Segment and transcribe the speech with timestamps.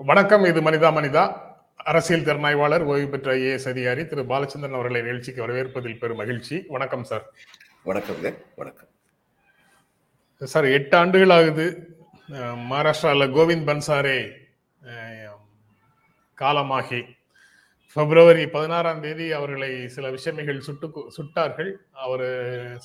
[0.00, 1.40] வணக்கம் இது மனிதா மனிதா.
[1.76, 4.22] அரசியல் திறனாய்வாளர் ஓய்வு பெற்ற ஐஏஎஸ் அதிகாரி திரு.
[4.22, 6.64] பாலச்சந்திரன் அவர்களை நிகழ்ச்சிக்கு வரவேற்பதில் பெரும் மகிழ்ச்சி.
[6.68, 7.32] வணக்கம் சார்.
[7.84, 8.88] வணக்கம்ங்க வணக்கம்.
[10.42, 11.96] சார் எட்டு ஆண்டுகள் ஆகுது.
[12.28, 14.18] அஹ், மகாராஷ்டிரால கோவிந்த் பன்சாரே
[16.34, 17.04] காலமாகி.
[17.98, 21.70] பிப்ரவரி பதினாறாம் தேதி அவர்களை சில விஷமிகள் சுட்டு சுட்டார்கள்.
[22.04, 22.24] அவர்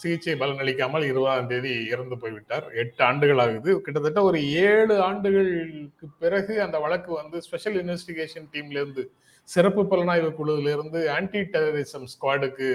[0.02, 2.66] சிகிச்சை பலனளிக்காமல் இருபதாம் தேதி இறந்து போய்விட்டார்.
[2.84, 3.72] எட்டு ஆண்டுகள் ஆகுது.
[3.86, 9.04] கிட்டத்தட்ட ஒரு ஏழு ஆண்டுகளுக்கு பிறகு அந்த வழக்கு வந்து ஸ்பெஷல் இன்வெஸ்டிகேஷன் டீம்லேருந்து
[9.50, 12.70] சிறப்பு புலனாய்வு குழுவிலிருந்து ஆன்டி டெரரிசம் ஸ்குவாடுக்கு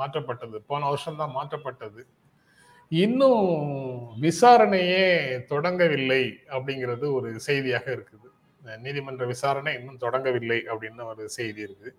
[0.00, 0.58] மாற்றப்பட்டது.
[0.70, 2.02] போன வருஷம் தான் மாற்றப்பட்டது.
[2.90, 3.48] இன்னும்
[4.26, 5.06] விசாரணையே
[5.52, 8.28] தொடங்கவில்லை அப்படிங்கிறது ஒரு செய்தியாக இருக்குது.
[8.84, 11.90] நீதிமன்ற விசாரணை இன்னும் தொடங்கவில்லை அப்படின்னு ஒரு செய்தி இருக்கு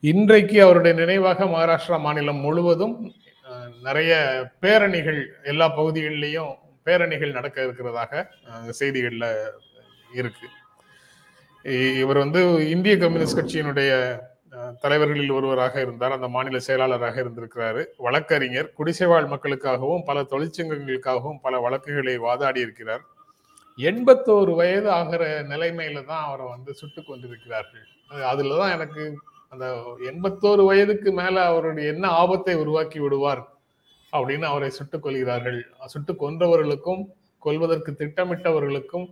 [0.00, 2.96] இன்றைக்கு அவருடைய நினைவாக மகாராஷ்டிரா மாநிலம் முழுவதும்
[3.82, 4.12] நிறைய
[4.62, 6.50] பேரணிகள் எல்லா பகுதிகளிலையும்
[6.86, 8.22] பேரணிகள் நடக்க இருக்கிறதாக
[8.80, 9.28] செய்திகளில்
[10.20, 10.46] இருக்கு.
[12.02, 12.40] இவர் வந்து
[12.74, 13.90] இந்திய கம்யூனிஸ்ட் கட்சியினுடைய
[14.82, 16.16] தலைவர்களில் ஒருவராக இருந்தார்.
[16.16, 17.82] அந்த மாநில செயலாளராக இருந்திருக்கிறாரு.
[18.06, 23.04] வழக்கறிஞர் குடிசைவாழ் மக்களுக்காகவும் பல தொழிற்சங்கங்களுக்காகவும் பல வழக்குகளை வாதாடி இருக்கிறார்
[23.78, 27.86] எண்பத்தோரு வயது ஆகிற நிலைமையில தான் அவரை வந்து சுட்டு கொண்டிருக்கிறார்கள்
[28.28, 29.02] அதுல தான் எனக்கு
[29.52, 29.66] அந்த
[30.10, 33.42] எண்பத்தோரு வயதுக்கு மேல அவருடைய என்ன ஆபத்தை உருவாக்கி விடுவார்
[34.12, 37.02] அப்படின்னு அவரை சுட்டுக் கொள்கிறார்கள் சுட்டு கொன்றவர்களுக்கும்
[37.42, 39.06] கொல்வதற்கு திட்டமிட்டவர்களுக்கும்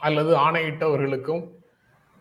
[0.00, 1.42] அல்லது ஆணையிட்டவர்களுக்கும்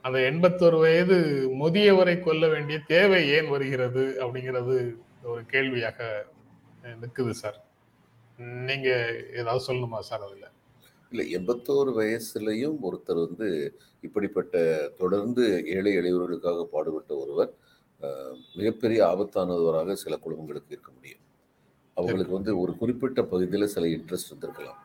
[0.03, 1.15] அந்த எண்பத்தோரு வயது
[1.61, 4.75] முதியவரை கொல்ல வேண்டிய தேவை ஏன் வருகிறது அப்படிங்கிறது
[5.29, 5.97] ஒரு கேள்வியாக
[7.01, 7.57] நிற்குது சார்.
[8.67, 8.89] நீங்க
[9.39, 10.45] ஏதாவது சொல்லணுமா சார் அதுல?
[11.11, 13.47] இல்லை எண்பத்தோரு வயசுலையும் ஒருத்தர் வந்து
[14.07, 14.55] இப்படிப்பட்ட
[15.01, 15.43] தொடர்ந்து
[15.75, 17.51] ஏழை எளியவர்களுக்காக பாடுபட்ட ஒருவர்
[18.59, 21.23] மிகப்பெரிய ஆபத்தானவராக சில குடும்பங்களுக்கு இருக்க முடியும்.
[21.97, 24.79] அவங்களுக்கு வந்து ஒரு குறிப்பிட்ட பகுதியில் சில இன்ட்ரெஸ்ட் இருந்திருக்கலாம்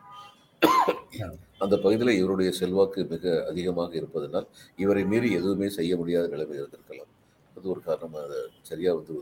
[1.63, 4.47] அந்த பகுதியில் இவருடைய செல்வாக்கு மிக அதிகமாக இருப்பதனால்
[4.83, 7.11] இவரை மீறி எதுவுமே செய்ய முடியாத நிலைமை இருந்திருக்கலாம்.
[7.57, 9.13] அது ஒரு காரணமாக அதை சரியாக வந்து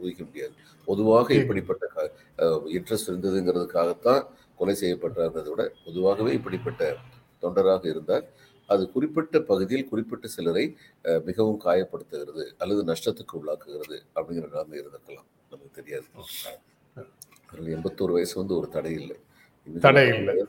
[0.00, 0.54] ஊகிக்க முடியாது.
[0.88, 1.84] பொதுவாக இப்படிப்பட்ட
[2.76, 4.22] இன்ட்ரெஸ்ட் இருந்ததுங்கிறதுக்காகத்தான்
[4.58, 6.96] கொலை செய்யப்பட்டார்ன்றதை விட பொதுவாகவே இப்படிப்பட்ட
[7.42, 8.28] தொண்டராக இருந்தால்
[8.66, 10.76] அது குறிப்பிட்ட பகுதியில் குறிப்பிட்ட சிலரை
[11.24, 15.26] மிகவும் காயப்படுத்துகிறது அல்லது நஷ்டத்துக்கு உள்ளாக்குகிறது அப்படிங்கிற நிலைமை இருந்திருக்கலாம்.
[15.50, 16.04] நமக்கு தெரியாது.
[17.56, 19.16] எண்பத்தோரு வயசு வந்து ஒரு தடை இல்லை.
[19.80, 20.44] தடை இல்லை.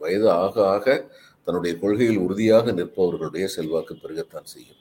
[0.00, 4.76] வயது- ஆக ஆக தன்னுடைய கொள்கையில் உறுதியாக நிற்பவர்களுடைய செல்வாக்கு பெருகத்தான் செய்யும்.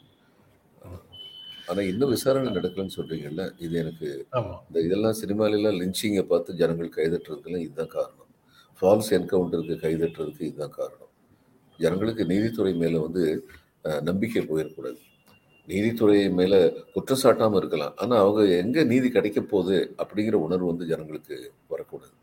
[1.68, 4.28] ஆனா இன்னும் விசாரணை நடக்கலன்னு சொல்றீங்கல்ல இது எனக்கு
[4.68, 8.21] இந்த இதெல்லாம் சினிமாலெல்லாம் லிஞ்சிங்கை பார்த்து ஜனங்கள் கைதட்டுறதுக்கெல்லாம் இதுதான் காரணம்.
[8.81, 11.12] ஃபால்ஸ் என்கவுண்டருக்கு கைதட்டுறதுக்கு இதுதான் காரணம்.
[11.80, 13.24] ஜனங்களுக்கு நீதித்துறை மேலே வந்து
[14.09, 15.00] நம்பிக்கை போயிடக்கூடாது.
[15.68, 16.59] நீதித்துறை மேலே
[16.96, 17.94] குற்றச்சாட்டாமல் இருக்கலாம்.
[18.02, 21.36] ஆனால் அவங்க எங்கே நீதி கிடைக்க போகுது அப்படிங்கிற உணர்வு வந்து ஜனங்களுக்கு
[21.74, 22.16] வரக்கூடாது.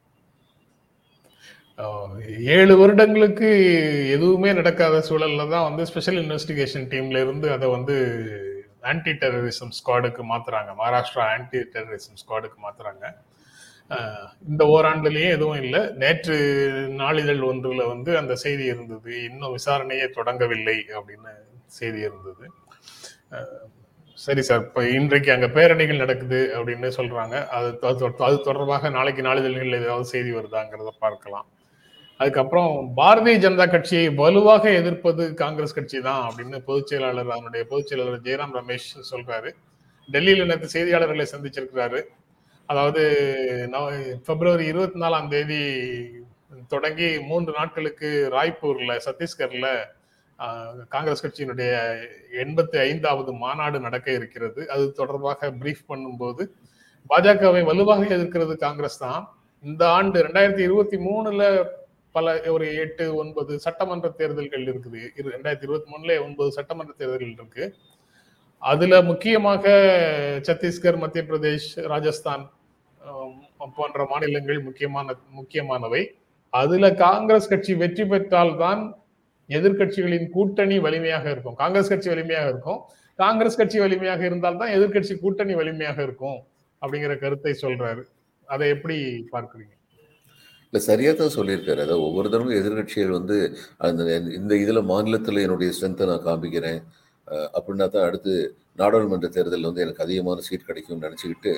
[2.57, 3.49] ஏழு வருடங்களுக்கு
[4.17, 7.97] எதுவுமே நடக்காத சூழல்ல தான் வந்து ஸ்பெஷல் இன்வெஸ்டிகேஷன் டீம்ல இருந்து அதை வந்து
[8.91, 10.71] ஆன்டி டெரரிசம் ஸ்குவாடுக்கு மாத்துறாங்க.
[10.81, 13.05] மகாராஷ்டிரா ஆன்டி டெரரிசம் ஸ்குவாடுக்கு மாத்துறாங்க.
[14.51, 15.81] இந்த ஓராண்டுலேயே எதுவும் இல்லை.
[16.03, 16.37] நேற்று
[17.03, 19.11] நாளிதழ் ஒன்றில் வந்து அந்த செய்தி இருந்தது.
[19.29, 21.33] இன்னும் விசாரணையே தொடங்கவில்லை அப்படின்னு
[21.79, 22.45] செய்தி இருந்தது.
[24.25, 29.81] சரி சார் இப்போ இன்றைக்கு அங்கே பேரணிகள் நடக்குது அப்படின்னு சொல்கிறாங்க அது அது அது தொடர்பாக நாளைக்கு நாளிதழ்களில்
[29.83, 31.47] ஏதாவது செய்தி வருதாங்கிறத பார்க்கலாம்.
[32.21, 32.71] அதுக்கப்புறம்
[33.01, 38.57] பாரதிய ஜனதா கட்சியை வலுவாக எதிர்ப்பது காங்கிரஸ் கட்சி தான் அப்படின்னு பொதுச் செயலாளர் அவனுடைய பொதுச் செயலாளர் ஜெயராம்
[38.59, 39.51] ரமேஷ் சொல்றாரு.
[40.09, 42.01] டெல்லியில் நேற்று செய்தியாளர்களை சந்திச்சிருக்கிறாரு.
[42.69, 43.03] அதாவது
[43.73, 45.61] நவ- பிப்ரவரி இருபத்தி நாலாம் தேதி
[46.69, 49.69] தொடங்கி மூன்று நாட்களுக்கு ராய்ப்பூர்ல சத்தீஸ்கர்ல
[50.89, 51.73] காங்கிரஸ் கட்சியினுடைய
[52.33, 54.71] எண்பத்தி ஐந்தாவது மாநாடு நடக்க இருக்கிறது.
[54.71, 56.49] அது தொடர்பாக பிரீஃப் பண்ணும்போது
[57.09, 59.39] பாஜகவை வலுவாக எதிர்க்கிறது காங்கிரஸ் தான்.
[59.63, 61.65] இந்த ஆண்டு ரெண்டாயிரத்தி இருபத்தி மூணுல
[62.11, 65.01] பல ஒரு எட்டு ஒன்பது சட்டமன்ற தேர்தல்கள் இருக்குது.
[65.17, 67.75] இரு- ரெண்டாயிரத்தி இருபத்தி மூணுல ஒன்பது சட்டமன்ற தேர்தல்கள் இருக்கு.
[68.59, 69.69] அதுல முக்கியமாக
[70.43, 72.53] சத்தீஸ்கர் மத்திய பிரதேஷ் ராஜஸ்தான்
[73.77, 76.03] போன்ற மாநிலங்கள் முக்கியமான முக்கியமானவை.
[76.53, 78.83] அதுல காங்கிரஸ் கட்சி வெற்றி பெற்றால்தான்
[79.51, 81.57] எதிர்க்கட்சிகளின் கூட்டணி வலிமையாக இருக்கும்.
[81.63, 82.81] காங்கிரஸ் கட்சி வலிமையாக இருக்கும்.
[83.19, 86.39] காங்கிரஸ் கட்சி வலிமையாக இருந்தால்தான் எதிர்க்கட்சி கூட்டணி வலிமையாக இருக்கும்
[86.83, 88.03] அப்படிங்கிற கருத்தை சொல்றாரு.
[88.49, 88.97] அதை எப்படி
[89.33, 89.75] பார்க்குறீங்க?
[90.67, 91.81] இல்லை சரியாக தான் சொல்லியிருக்காரு.
[91.85, 93.37] அதாவது ஒவ்வொரு தடவையும் எதிர்கட்சிகள் வந்து
[93.87, 96.81] அந்த இந்த இதில் மாநிலத்தில் என்னுடைய ஸ்ட்ரென்த்தை நான் காமிக்கிறேன்.
[97.57, 98.33] அப்படின்னா தான் அடுத்து
[98.81, 101.53] நாடாளுமன்ற தேர்தலில் வந்து எனக்கு அதிகமான சீட் கிடைக்கும்னு நினச்சிக்கிட்டு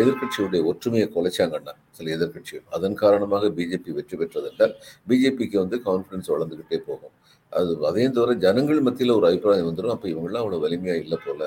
[0.00, 4.74] எதிர்கட்சியுடைய ஒற்றுமையை குலைச்சாங்கன்னா சில எதிர்கட்சிகள் அதன் காரணமாக பிஜேபி வெற்றி பெற்றதென்றால்
[5.10, 7.14] பிஜேபிக்கு வந்து கான்ஃபிடன்ஸ் வளர்ந்துக்கிட்டே போகும்.
[7.52, 11.46] அது அதையும் தவிர ஜனங்கள் மத்தியில் ஒரு அபிப்பிராயம் வந்துடும் அப்போ இவங்கெல்லாம் அவ்வளோ வலிமையாக இல்லை போல்.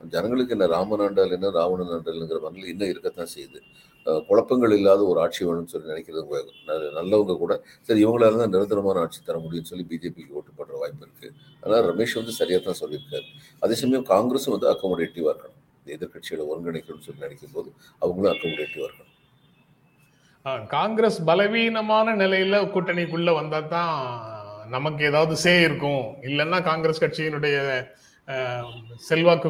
[0.00, 3.60] ஜனங்களுக்கு என்ன ராமநாண்டால் என்ன ராவணன் ஆண்டால்ங்கிற மனநிலை இன்னும் இருக்கத்தான் செய்யுது.
[4.28, 6.42] குழப்பங்கள் இல்லாத ஒரு ஆட்சி வேணும்னு சொல்லி நினைக்கிறது
[6.98, 7.54] நல்லவங்க கூட.
[7.86, 11.28] சரி இவங்களால தான் நிரந்தரமான ஆட்சி தர முடியும்னு சொல்லி பிஜேபிக்கு ஓட்டு போடுற வாய்ப்பு இருக்கு.
[11.62, 13.26] அதனால ரமேஷ் வந்து சரியா தான் சொல்லியிருக்காரு.
[13.64, 15.60] அதே சமயம் காங்கிரஸும் வந்து அக்கோமடேட்டிவா இருக்கணும்.
[15.80, 17.68] இந்த எதிர்கட்சிகளை ஒருங்கிணைக்கணும்னு சொல்லி நினைக்கும் போது
[18.02, 19.12] அவங்களும் அக்கோமடேட்டிவா இருக்கணும்.
[20.76, 23.94] காங்கிரஸ் பலவீனமான நிலையில கூட்டணிக்குள்ள வந்தா தான்
[24.74, 26.04] நமக்கு ஏதாவது சே இருக்கும்.
[26.28, 27.56] இல்லைன்னா காங்கிரஸ் கட்சியினுடைய
[29.08, 29.48] செல்வாக்கு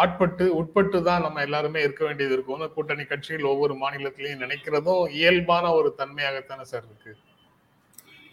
[0.00, 2.64] ஆட்பட்டு உட்பட்டு தான் நம்ம எல்லாருமே இருக்க வேண்டியது இருக்கும்.
[2.76, 7.12] கூட்டணி கட்சிகள் ஒவ்வொரு மாநிலத்திலையும் நினைக்கிறதும் இயல்பான ஒரு தன்மையாகத்தானே சார் இருக்கு.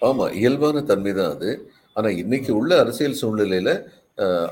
[0.02, 1.52] ஆமா இயல்பான தன்மை தான் அது.
[1.96, 3.72] ஆனா இன்னைக்கு உள்ள அரசியல் சூழ்நிலையில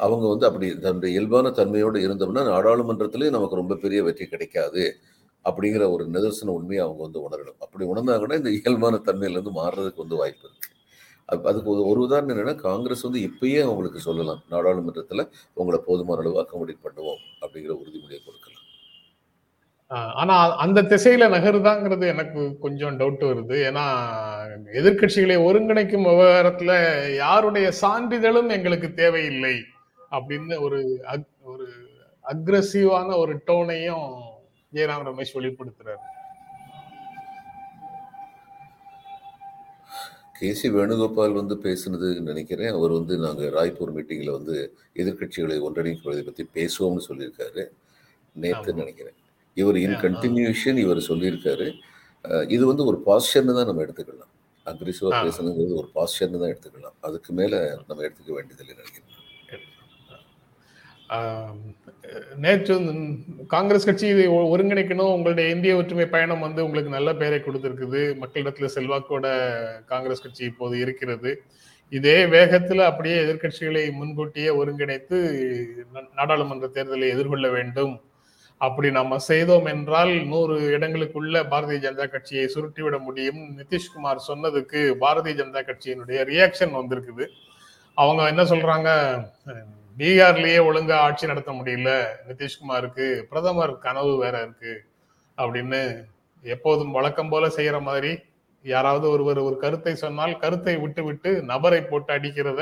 [0.06, 4.84] அவங்க வந்து அப்படி தன்னுடைய இயல்பான தன்மையோடு இருந்தோம்னா நாடாளுமன்றத்திலே நமக்கு ரொம்ப பெரிய வெற்றி கிடைக்காது
[5.46, 7.60] அப்படிங்கிற ஒரு நிதர்சன உண்மையை அவங்க வந்து உணரணும்.
[7.66, 10.70] அப்படி உணர்ந்தாங்கன்னா இந்த இயல்பான தன்மையிலிருந்து மாறுறதுக்கு வந்து வாய்ப்பு இருக்கு.
[11.26, 16.86] அதுக்கு ஒரு ஒரு உதாரணம் என்னென்னா காங்கிரஸ் வந்து இப்பயே அவங்களுக்கு சொல்லலாம் நாடாளுமன்றத்தில் உங்களை போதுமான அளவு அக்கமடேட்
[16.86, 18.64] பண்ணுவோம் அப்படிங்கிற உறுதிமொழியை கொடுக்கலாம்.
[19.88, 23.56] ஆனால் ஆனா அந்த திசையில நகருதாங்கிறது எனக்கு கொஞ்சம் டவுட் வருது.
[23.56, 23.86] ஏன்னா
[24.74, 29.62] எதிர்க்கட்சிகளை ஒருங்கிணைக்கும் விவகாரத்துல யாருடைய சான்றிதழும் எங்களுக்கு தேவையில்லை
[30.12, 31.68] அப்படின்னு ஒரு அக்- ஒரு
[32.24, 34.22] அக்ரஸிவான ஒரு டோனையும்
[34.74, 36.15] ஜெயராம் ரமேஷ் வெளிப்படுத்துறாரு.
[40.36, 42.72] கே சி வேணுகோபால் வந்து பேசுனது நினைக்கிறேன்.
[42.72, 47.64] அவர் வந்து நாங்கள் ராய்ப்பூர் மீட்டிங்கில் வந்து எதிர்க்கட்சிகளை ஒன்றிணைப்பதை பற்றி பேசுவோம்னு சொல்லியிருக்காரு.
[48.36, 48.74] நேற்று.
[48.74, 49.16] நினைக்கிறேன்.
[49.54, 49.94] இவர் இன்.
[49.94, 51.68] கண்டினியூஷன் இவர் சொல்லியிருக்காரு.
[52.48, 54.32] இது வந்து ஒரு பாஸ்டர்னு தான் நம்ம எடுத்துக்கலாம்.
[54.66, 55.24] அக்ரிசிவாக ஆ.
[55.24, 56.96] பேசுனதுங்கிறது ஒரு பாஸ்டர்னு தான் எடுத்துக்கலாம்.
[57.00, 59.15] அதுக்கு மேலே நம்ம எடுத்துக்க வேண்டியதில்லை நினைக்கிறேன்.
[62.36, 62.82] நேற்று
[63.48, 68.18] காங்கிரஸ் கட்சி இதை ஒ- ஒருங்கிணைக்கணும் உங்களுடைய இந்திய ஒற்றுமை பயணம் வந்து உங்களுக்கு நல்ல பெயரை கொடுத்திருக்குது.
[68.22, 69.50] மக்களிடத்துல செல்வாக்கோட
[69.86, 71.42] காங்கிரஸ் கட்சி இப்போது இருக்கிறது.
[71.90, 75.66] இதே வேகத்துல அப்படியே எதிர்க்கட்சிகளை முன்கூட்டியே ஒருங்கிணைத்து
[76.16, 78.02] நாடாளுமன்ற தேர்தலை எதிர்கொள்ள வேண்டும்.
[78.58, 83.58] அப்படி நாம செய்தோம் என்றால் நூறு இடங்களுக்குள்ள பாரதிய ஜனதா கட்சியை சுருட்டிவிட முடியும்.
[83.58, 87.28] நிதிஷ்குமார் சொன்னதுக்கு பாரதிய ஜனதா கட்சியினுடைய ரியாக்ஷன் வந்திருக்குது.
[87.94, 89.20] அவங்க என்ன சொல்றாங்க?
[89.98, 91.90] பீகார்லயே ஒழுங்கா ஆட்சி நடத்த முடியல.
[92.30, 94.86] நிதிஷ்குமாருக்கு பிரதமர் கனவு வேற இருக்கு.
[95.38, 96.06] அப்படின்னு
[96.42, 98.18] எப்போதும் வழக்கம் போல செய்யற மாதிரி
[98.64, 102.62] யாராவது ஒருவர் ஒரு கருத்தை சொன்னால் கருத்தை விட்டு விட்டு நபரை போட்டு அடிக்கிறத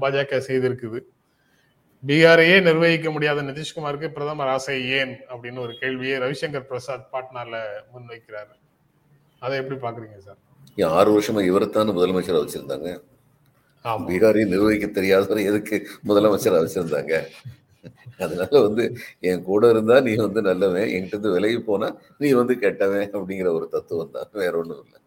[0.00, 1.00] பாஜக செய்திருக்குது.
[2.06, 5.14] பீகாரையே நிர்வகிக்க முடியாத நிதிஷ்குமாருக்கு பிரதமர் ஆசை ஏன்?
[5.28, 7.60] அப்படின்னு ஒரு கேள்வியை ரவிசங்கர் பிரசாத் பாட்னால
[7.92, 8.54] முன்வைக்கிறாரு.
[9.38, 10.40] அதை எப்படி பாக்குறீங்க சார்?
[10.98, 12.90] ஆறு வருஷமா இவரைத்தானே முதலமைச்சராக வச்சிருந்தாங்க?
[14.06, 15.76] பீகாரை நிர்வகிக்க தெரியாதவர் எதுக்கு
[16.08, 17.14] முதலமைச்சராக வச்சிருந்தாங்க
[18.20, 18.84] அதனால வந்து
[19.28, 21.88] என் கூட இருந்தா நீ வந்து நல்லவன் என்கிட்ட இருந்து விலகி போனா
[22.20, 24.28] நீ வந்து கெட்டவன் அப்படிங்கிற ஒரு தத்துவம் தான்.
[24.42, 24.98] வேற ஒண்ணும் இல்லை.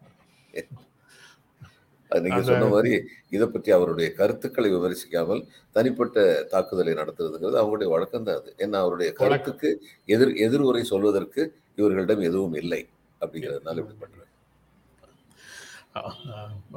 [2.10, 2.92] அது நீங்க சொன்ன மாதிரி
[3.32, 5.40] இதை பற்றி அவருடைய கருத்துக்களை விமர்சிக்காமல்
[5.76, 6.18] தனிப்பட்ட
[6.52, 8.50] தாக்குதலை நடத்துறதுங்கிறது அவங்களுடைய வழக்கம் தான் அது.
[8.64, 9.70] ஏன்னா அவருடைய கருத்துக்கு
[10.08, 11.42] எதிர் எதிர்வுரை சொல்வதற்கு
[11.78, 12.82] இவர்களிடம் எதுவும் இல்லை
[13.20, 14.25] அப்படிங்கிறதுனால இப்படி பண்றாங்க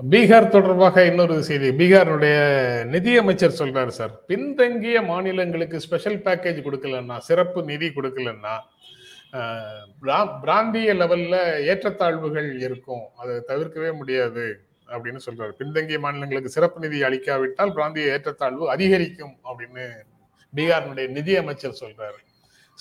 [0.10, 1.72] பீகார் தொடர்பாக இன்னொரு செய்தி.
[1.72, 4.26] பீகாருடைய நிதியமைச்சர் சொல்றாரு சார்.
[4.26, 8.60] பின்தங்கிய மாநிலங்களுக்கு ஸ்பெஷல் பேக்கேஜ் கொடுக்கலன்னா சிறப்பு நிதி கொடுக்கலன்னா
[10.02, 13.02] பிரா- பிராந்திய லெவல்ல ஏற்றத்தாழ்வுகள் இருக்கும்.
[13.18, 15.50] அதை தவிர்க்கவே முடியாது அப்படின்னு சொல்றாரு.
[15.50, 19.90] பின்தங்கிய மாநிலங்களுக்கு சிறப்பு நிதி அளிக்காவிட்டால் பிராந்திய ஏற்றத்தாழ்வு அதிகரிக்கும் அப்படின்னு
[20.56, 22.29] பீகாரினுடைய நிதியமைச்சர் சொல்றாரு.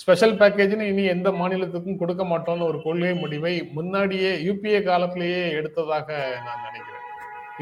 [0.00, 6.08] ஸ்பெஷல் பேக்கேஜ்னு இனி எந்த மாநிலத்துக்கும் கொடுக்க மாட்டோம்னு ஒரு கொள்கை முடிவை முன்னாடியே யூபிஏ காலத்திலேயே எடுத்ததாக
[6.46, 7.06] நான் நினைக்கிறேன்.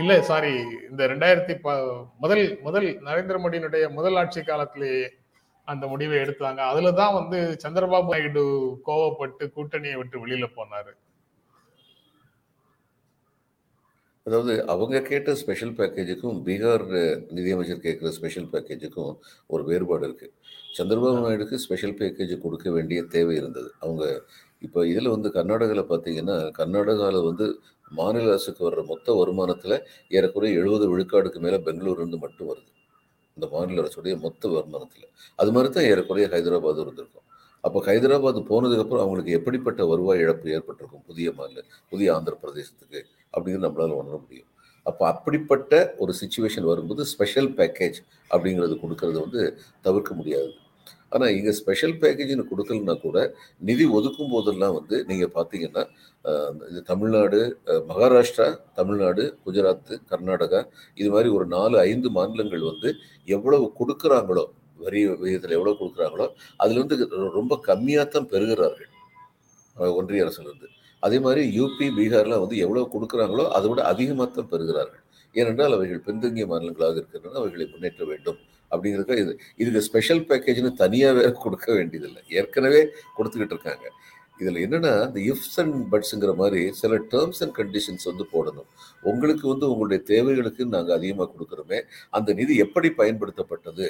[0.00, 0.52] இல்ல சாரி
[0.90, 1.76] இந்த ரெண்டாயிரத்தி ப
[2.24, 5.00] முதல் முதல் நரேந்திர மோடியினுடைய முதல் ஆட்சி காலத்திலேயே
[5.68, 6.60] அந்த முடிவை எடுத்தாங்க.
[6.72, 8.44] அதுலதான் வந்து சந்திரபாபு நாயுடு
[8.88, 10.92] கோவப்பட்டு கூட்டணியை விட்டு வெளியில போனாரு.
[14.26, 16.86] அதாவது அவங்க கேட்ட ஸ்பெஷல் பேக்கேஜுக்கும் பீகார்
[17.36, 19.12] நிதியமைச்சர் கேட்குற ஸ்பெஷல் பேக்கேஜுக்கும்
[19.54, 20.32] ஒரு வேறுபாடு இருக்குது
[20.78, 23.70] சந்திரபாபு நாயுடுக்கு ஸ்பெஷல் பேக்கேஜ் கொடுக்க வேண்டிய தேவை இருந்தது.
[23.80, 24.04] அவங்க
[24.62, 27.46] இப்போ இதில் வந்து கர்நாடகாவில் பார்த்தீங்கன்னா கர்நாடகாவில் வந்து
[27.90, 29.76] மாநில அரசுக்கு வர்ற மொத்த வருமானத்தில்
[30.10, 32.70] ஏறக்குறைய எழுபது விழுக்காடுக்கு மேலே பெங்களூர்லேருந்து மட்டும் வருது.
[33.36, 35.08] இந்த மாநில அரசுடைய மொத்த வருமானத்தில்.
[35.38, 37.24] அது மாதிரி தான் ஏறக்குறைய ஹைதராபாத் இருந்திருக்கும்.
[37.64, 41.04] அப்போ ஹைதராபாத் போனதுக்கப்புறம் அவங்களுக்கு எப்படிப்பட்ட வருவாய் இழப்பு ஏற்பட்டிருக்கும்?
[41.06, 43.00] புதிய மாநில புதிய ஆந்திர பிரதேசத்துக்கு
[43.34, 44.50] அப்படிங்கிறது நம்மளால் உணர முடியும்.
[44.86, 47.98] அப்போ அப்படிப்பட்ட ஒரு சுச்சுவேஷன் வரும்போது ஸ்பெஷல் பேக்கேஜ்
[48.30, 49.42] அப்படிங்கிறது கொடுக்கறது வந்து
[49.82, 50.52] தவிர்க்க முடியாது.
[51.12, 53.18] ஆனால் இங்கே ஸ்பெஷல் பேக்கேஜ்னு கொடுக்கலனா கூட
[53.68, 55.82] நிதி ஒதுக்கும் போதெல்லாம் வந்து நீங்கள் பார்த்தீங்கன்னா
[56.70, 57.40] இது தமிழ்நாடு
[57.90, 58.48] மகாராஷ்டிரா
[58.78, 60.60] தமிழ்நாடு குஜராத் கர்நாடகா
[61.00, 62.90] இது மாதிரி ஒரு நாலு ஐந்து மாநிலங்கள் வந்து
[63.28, 64.44] எவ்வளவு கொடுக்குறாங்களோ
[64.84, 66.26] வரி விகிதத்தில் எவ்வளோ கொடுக்குறாங்களோ
[66.62, 66.96] அதுலேருந்து
[67.38, 68.90] ரொம்ப கம்மியாக தான் பெறுகிறார்கள்
[69.98, 70.68] ஒன்றிய அரசுலேருந்து
[71.02, 75.02] அதே மாதிரி யூபி பீகார்லாம் வந்து எவ்வளோ கொடுக்குறாங்களோ அதை விட அதிகமாக தான் பெறுகிறார்கள்.
[75.34, 78.38] ஏனென்றால் அவைகள் பின்தங்கிய மாநிலங்களாக இருக்கின்றன அவைகளை முன்னேற்ற வேண்டும்.
[78.72, 79.32] அப்படிங்கிறதுக்கு இது.
[79.62, 82.22] இதுக்கு ஸ்பெஷல் பேக்கேஜ்னு தனியாகவே கொடுக்க வேண்டியதில்லை.
[82.40, 82.82] ஏற்கனவே
[83.16, 83.86] கொடுத்துக்கிட்டு இருக்காங்க.
[84.40, 88.68] இதில் என்னன்னா இந்த இஃப்ஸ் அண்ட் பட்ஸுங்கிற மாதிரி சில டேர்ம்ஸ் அண்ட் கண்டிஷன்ஸ் வந்து போடணும்.
[89.10, 91.78] உங்களுக்கு வந்து உங்களுடைய தேவைகளுக்கு நாங்கள் அதிகமாக கொடுக்குறோமே
[92.18, 93.86] அந்த நிதி எப்படி பயன்படுத்தப்பட்டது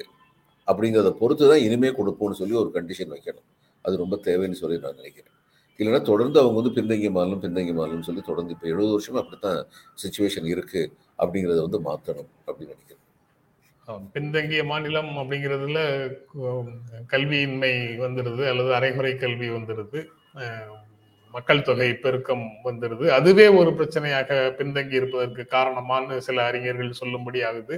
[0.69, 3.47] அப்படிங்கிறத பொறுத்து தான் இனிமே கொடுப்போம்னு சொல்லி ஒரு கண்டிஷன் வைக்கணும்.
[3.85, 5.33] அது ரொம்ப தேவைன்னு சொல்லி நான் நினைக்கிறேன்.
[5.81, 9.59] இல்லைன்னா தொடர்ந்து அவங்க வந்து பின்தங்கி மாறணும் பின்தங்கி மாறணும்னு சொல்லி தொடர்ந்து இப்போ எழுபது வருஷமா அப்படித்தான்
[10.03, 10.91] சுச்சுவேஷன் இருக்குது
[11.23, 13.03] அப்படிங்கிறத வந்து மாற்றணும் அப்படின்னு நினைக்கிறேன்.
[14.15, 15.81] பின்தங்கிய மாநிலம் அப்படிங்கிறதுல
[17.13, 17.73] கல்வியின்மை
[18.05, 20.01] வந்துடுது அல்லது அரைகுறை கல்வி வந்துடுது
[21.35, 27.77] மக்கள் தொகை பெருக்கம் வந்துடுது அதுவே ஒரு பிரச்சனையாக பின்தங்கி இருப்பதற்கு காரணமான்னு சில அறிஞர்கள் சொல்லும்படி ஆகுது.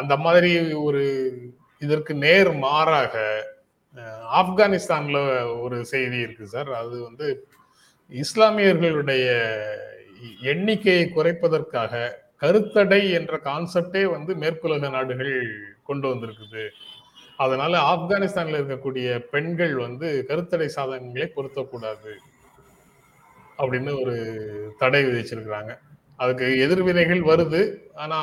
[0.00, 0.52] அந்த மாதிரி
[0.86, 1.02] ஒரு
[1.82, 3.14] இதற்கு நேர் மாறாக
[4.40, 5.18] ஆப்கானிஸ்தான்ல
[5.60, 6.70] ஒரு செய்தி இருக்கு சார்.
[6.80, 7.26] அது வந்து
[8.12, 9.26] இஸ்லாமியர்களுடைய
[10.52, 11.94] எண்ணிக்கையை குறைப்பதற்காக
[12.42, 15.34] கருத்தடை என்ற கான்செப்டே வந்து மேற்குலக நாடுகள்
[15.88, 16.64] கொண்டு வந்திருக்குது.
[17.36, 22.12] அதனால ஆப்கானிஸ்தான்ல இருக்கக்கூடிய பெண்கள் வந்து கருத்தடை சாதனங்களை பொருத்தக்கூடாது
[23.58, 24.16] அப்படின்னு ஒரு
[24.78, 25.72] தடை விதிச்சிருக்கிறாங்க.
[26.16, 27.62] அதுக்கு எதிர்வினைகள் வருது.
[27.94, 28.18] ஆனா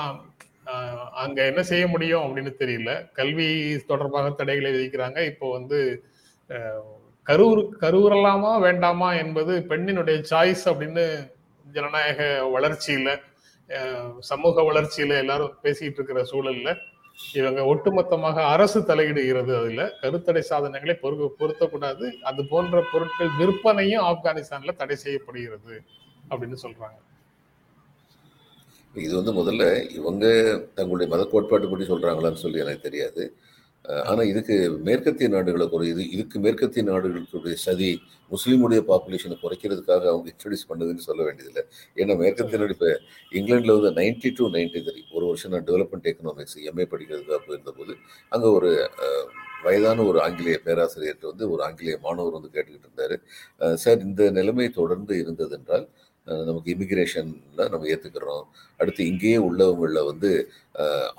[1.24, 2.92] அங்க என்ன செய்ய முடியும் அப்படின்னு தெரியல.
[3.20, 3.50] கல்வி
[3.92, 5.20] தொடர்பாக தடைகளை விதிக்கிறாங்க.
[5.32, 5.80] இப்போ வந்து
[6.50, 6.92] கரூர்
[7.30, 11.06] கருவுறு கருவுறலாமா வேண்டாமா என்பது பெண்ணினுடைய சாய்ஸ் அப்படின்னு
[11.76, 12.20] ஜனநாயக
[12.56, 13.10] வளர்ச்சியில
[14.30, 16.72] சமூக வளர்ச்சியில எல்லாரும் பேசிட்டு இருக்கிற சூழல்ல
[17.34, 19.84] இவங்க ஒட்டுமொத்தமாக அரசு தலையிடுகிறது அதுல.
[20.02, 22.06] கருத்தடை சாதனங்களை பொரு பொருத்தக்கூடாது.
[22.22, 25.76] அது போன்ற பொருட்கள் விற்பனையும் ஆப்கானிஸ்தான்ல தடை செய்யப்படுகிறது
[26.32, 26.98] அப்படின்னு சொல்றாங்க.
[28.96, 30.26] இது வந்து முதல்ல இவங்க
[30.76, 33.24] தங்களுடைய மத கோட்பாட்டுப்படி சொல்றாங்களான்னு சொல்லி எனக்கு தெரியாது.
[33.88, 37.26] அஹ் ஆனா இதுக்கு மேற்கத்திய நாடுகளை குறை இது இதுக்கு மேற்கத்திய நாடுகளுடைய
[37.64, 37.90] சதி
[38.32, 41.64] முஸ்லீமுடைய பாப்புலேஷனை குறைக்கிறதுக்காக அவங்க இன்ட்ரடியூஸ் பண்ணதுன்னு சொல்ல வேண்டியதில்லை.
[41.98, 42.90] ஏன்னா மேற்கத்திய நாடு இப்போ
[43.32, 47.96] இங்கிலாந்துல வந்து நைன்டி டூ நைன்டி த்ரீ ஒரு வருஷம் நான் டெவலப்மெண்ட் எக்கனாமிக்ஸ் எம்ஏ படிக்கிறதுக்காக போயிருந்தபோது
[48.32, 48.72] அங்கே ஒரு
[49.64, 53.16] வயதான ஒரு ஆங்கிலேய பேராசிரியர்கிட்ட வந்து ஒரு ஆங்கிலேய மாணவர் வந்து கேட்டுக்கிட்டு இருந்தாரு.
[53.78, 56.07] சார் இந்த நிலைமை தொடர்ந்து இருந்ததென்றால் அஹ்,
[56.48, 58.46] நமக்கு இமிக்ரேஷனில் நம்ம ஏற்றுக்கிறோம்
[58.80, 60.30] அடுத்து இங்கேயே உள்ளவங்களில் வந்து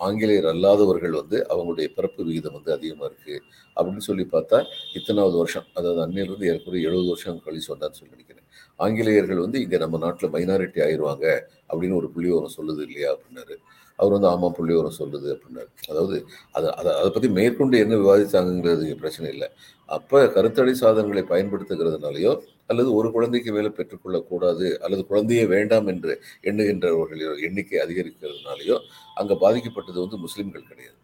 [0.07, 3.39] ஆங்கிலேயர் அல்லாதவர்கள் வந்து அவங்களுடைய பிறப்பு விகிதம் வந்து அதிகமாக இருக்குது
[3.77, 4.59] அப்படின்னு சொல்லி பார்த்தா
[4.99, 8.45] இத்தனாவது வருஷம் அதாவது அன்னையிலிருந்து ஏற்கனவே எழுபது வருஷம் கழிச்சு வந்தான்னு சொல்லி நினைக்கிறேன்.
[8.81, 11.27] ஆங்கிலேயர்கள் வந்து இங்கே நம்ம நாட்டில் மைனாரிட்டி ஆயிடுவாங்க
[11.71, 13.57] அப்படின்னு ஒரு புள்ளிவரம் சொல்லுது இல்லையா அப்படின்னாரு.
[13.99, 15.71] அவர் வந்து ஆமாம் புள்ளிவரம் சொல்லுது அப்படின்னாரு.
[15.91, 16.17] அதாவது
[16.59, 19.49] அதை அதை அதை பற்றி மேற்கொண்டு என்ன விவாதித்தாங்கிறது பிரச்சனை இல்லை.
[19.89, 22.33] அப்போ கருத்தடை சாதனங்களை பயன்படுத்துகிறதுனாலையோ
[22.71, 26.13] அல்லது ஒரு குழந்தைக்கு மேலே பெற்றுக்கொள்ளக்கூடாது அல்லது குழந்தையே வேண்டாம் என்று
[26.51, 28.77] எண்ணுகின்றவர்களோ எண்ணிக்கை அதிகரிக்கிறதுனாலையோ
[29.21, 30.97] அங்கே பாதிக்கப்பட்டது வந்து முஸ்லீம்கள் கிடையாது.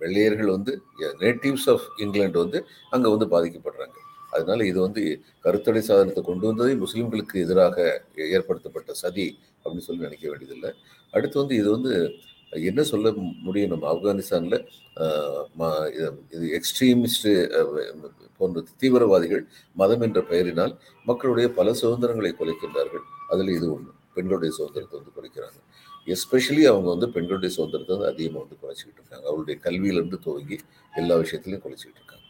[0.00, 0.72] வெள்ளையர்கள் வந்து
[1.22, 2.58] நேட்டிவ்ஸ் ஆஃப் இங்கிலாந்து வந்து
[2.94, 3.96] அங்கே வந்து பாதிக்கப்படுறாங்க.
[4.34, 5.02] அதனால இது வந்து
[5.44, 7.76] கருத்தடை சாதனத்தை கொண்டு வந்ததே முஸ்லீம்களுக்கு எதிராக
[8.36, 9.26] ஏற்படுத்தப்பட்ட சதி
[9.62, 10.70] அப்படின்னு சொல்லி நினைக்க வேண்டியதில்லை.
[11.14, 11.92] அடுத்து வந்து இது வந்து
[12.70, 13.12] என்ன சொல்ல
[13.46, 14.58] முடியும் நம்ம ஆப்கானிஸ்தானில்
[16.36, 17.28] இது எக்ஸ்ட்ரீமிஸ்ட்
[18.38, 19.42] போன்ற தீவிரவாதிகள்
[19.80, 20.72] மதம் என்ற பெயரினால்
[21.10, 23.04] மக்களுடைய பல சுதந்திரங்களை குலைக்கின்றார்கள்.
[23.32, 25.60] அதில் இது ஒன்று பெண்களுடைய சுதந்திரத்தை வந்து குறைக்கிறாங்க
[26.14, 29.26] எஸ்பெஷலி அவங்க வந்து பெண்களுடைய சுதந்திரத்தை வந்து அதிகமாக வந்து குறைச்சிக்கிட்டு இருக்காங்க.
[29.30, 30.58] அவருடைய கல்வியிலேருந்து துவங்கி
[31.02, 32.23] எல்லா விஷயத்திலையும் குறைச்சிக்கிட்டு இருக்காங்க.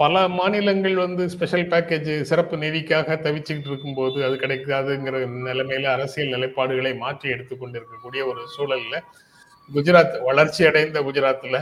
[0.00, 7.26] பல மாநிலங்கள் வந்து ஸ்பெஷல் பேக்கேஜ் சிறப்பு நிதிக்காக தவிச்சுக்கிட்டு இருக்கும்போது அது கிடைக்காதுங்கிற நிலைமையில அரசியல் நிலைப்பாடுகளை மாற்றி
[7.30, 9.02] எடுத்துக்கொண்டு இருக்கக்கூடிய ஒரு சூழல்ல
[9.70, 11.58] குஜராத் வளர்ச்சி அடைந்த குஜராத்தில்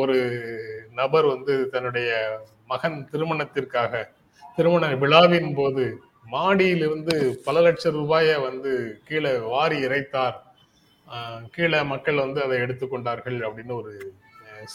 [0.00, 0.16] ஒரு
[1.00, 2.10] நபர் வந்து தன்னுடைய
[2.66, 4.02] மகன் திருமணத்திற்காக
[4.58, 5.84] திருமண விழாவின் போது
[6.32, 7.14] மாடியிலிருந்து
[7.46, 8.72] பல லட்சம் ரூபாயை வந்து
[9.08, 10.36] கீழே வாரி இறைத்தார்.
[11.54, 13.92] கீழே மக்கள் வந்து அதை எடுத்துக்கொண்டார்கள் அப்படின்னு ஒரு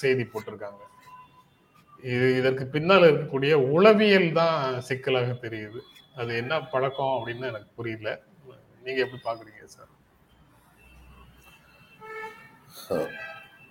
[0.02, 0.82] செய்தி போட்டிருக்காங்க.
[2.04, 5.80] இது இதற்கு பின்னால் இருக்கக்கூடிய உளவியல் தான் சிக்கலாக தெரியுது.
[6.22, 8.10] அது என்ன பழக்கம் அப்படின்னு எனக்கு புரியல.
[8.86, 9.92] நீங்க எப்படி பாக்குறீங்க சார்?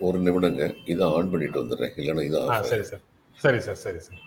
[0.07, 0.63] ஒரு நிமிடங்க.
[0.93, 1.95] இதை ஆன் பண்ணிட்டு வந்துடுறேன்.
[2.01, 3.03] இல்லைன்னா இதை ஆ சரி சார்.
[3.41, 4.23] சரி சார் சரி சார்.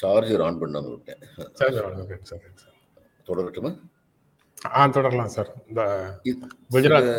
[0.00, 1.22] சார்ஜர் ஆன் பண்ணாம விட்டேன்.
[1.60, 2.74] சரி சார் ஓகே சார் சார்
[3.28, 3.70] தொடரட்டுமா?
[4.78, 5.82] ஆ தொடரலாம் சார் இந்த
[6.74, 7.12] குஜராத்.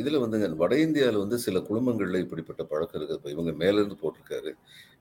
[0.00, 4.52] இதுல வந்துங்க வட இந்தியாவில் வந்து சில குடும்பங்கள்ல இப்படிப்பட்ட பழக்கம் இருக்குது இப்ப இவங்க மேல இருந்து போட்டிருக்காரு.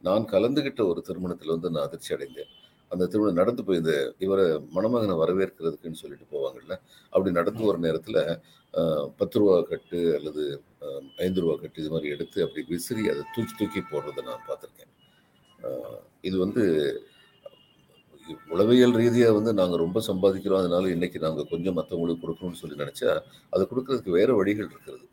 [0.08, 2.52] நான் கலந்துகிட்ட ஒரு திருமணத்துல வந்து நான் அதிர்ச்சி அடைந்தேன்.
[2.92, 3.94] அந்த திருமணம் நடந்து போய் இந்த
[4.26, 4.46] இவரை
[4.76, 6.74] மணமகனை வரவேற்கிறதுக்குன்னு சொல்லிட்டு போவாங்கல்ல
[7.14, 8.18] அப்படி நடந்து வர நேரத்துல
[9.20, 10.44] பத்து ரூபா கட்டு அல்லது
[11.26, 14.92] ஐந்து ரூபா கட்டு இது மாதிரி எடுத்து அப்படி விசிறி அதை தூக்கி தூக்கி போடுறதை நான் பார்த்துருக்கேன்.
[16.29, 16.63] இது வந்து
[18.53, 20.62] உளவியல் ரீதியாக வந்து நாங்கள் ரொம்ப சம்பாதிக்கிறோம்.
[20.63, 23.12] அதனால இன்னைக்கு நாங்கள் கொஞ்சம் மற்றவங்களுக்கு கொடுக்கணும்னு சொல்லி நினச்சா
[23.53, 25.05] அதை கொடுக்கறதுக்கு வேறு வழிகள் இருக்கிறது.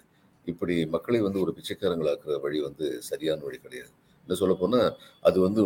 [0.53, 3.93] இப்படி மக்களை வந்து ஒரு பிச்சைக்காரங்களாக்குற வழி வந்து சரியான வழி கிடையாது.
[4.25, 4.89] என்ன சொல்ல போனால்
[5.29, 5.63] அது வந்து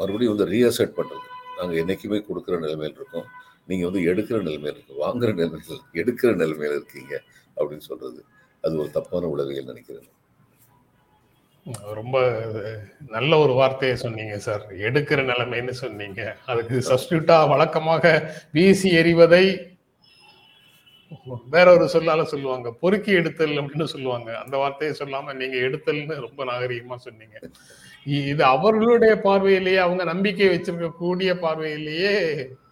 [0.00, 1.26] மறுபடியும் வந்து ரீஅசர்ட் பண்ணுறது
[1.58, 3.26] நாங்கள் என்றைக்குமே கொடுக்குற நிலைமையில் இருக்கோம்.
[3.70, 7.12] நீங்கள் வந்து எடுக்கிற நிலைமையில் இருக்கு வாங்குற நிலைமையில் எடுக்கிற நிலைமையில் இருக்கீங்க
[7.58, 8.22] அப்படின்னு சொல்கிறது
[8.64, 10.08] அது ஒரு தப்பான உளவியல் நினைக்கிறேன்.
[11.98, 12.16] ரொம்ப
[13.14, 14.62] நல்ல ஒரு வார்த்தையை சொன்னீங்க சார்.
[14.88, 16.20] எடுக்கிற நிலைமைன்னு சொன்னீங்க.
[16.46, 18.04] அதுக்கு சப்ஸ்டியூட்டா வழக்கமாக
[18.52, 19.44] வீசி எறிவதை
[21.54, 22.68] வேற ஒரு சொல்லால சொல்லுவாங்க.
[22.82, 24.30] பொறுக்கி எடுத்தல் அப்படின்னு சொல்லுவாங்க.
[24.42, 27.36] அந்த வார்த்தையை சொல்லாம நீங்க எடுத்தல்னு ரொம்ப நாகரிகமா சொன்னீங்க.
[28.30, 32.14] இது அவர்களுடைய பார்வையிலேயே அவங்க நம்பிக்கை வச்சிருக்கக்கூடிய பார்வையிலேயே